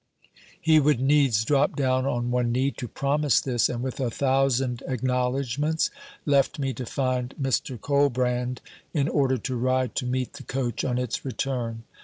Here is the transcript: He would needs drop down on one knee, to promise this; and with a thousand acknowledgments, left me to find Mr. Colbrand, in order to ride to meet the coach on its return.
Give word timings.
He 0.59 0.79
would 0.79 0.99
needs 0.99 1.45
drop 1.45 1.75
down 1.75 2.07
on 2.07 2.31
one 2.31 2.51
knee, 2.51 2.71
to 2.71 2.87
promise 2.87 3.39
this; 3.39 3.69
and 3.69 3.83
with 3.83 3.99
a 3.99 4.09
thousand 4.09 4.81
acknowledgments, 4.87 5.91
left 6.25 6.57
me 6.57 6.73
to 6.73 6.87
find 6.87 7.35
Mr. 7.39 7.79
Colbrand, 7.79 8.61
in 8.95 9.07
order 9.07 9.37
to 9.37 9.55
ride 9.55 9.93
to 9.97 10.07
meet 10.07 10.33
the 10.33 10.43
coach 10.43 10.83
on 10.83 10.97
its 10.97 11.23
return. 11.23 11.83